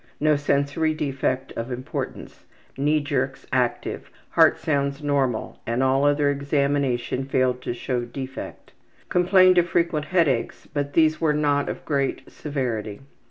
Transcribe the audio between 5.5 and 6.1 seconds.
and all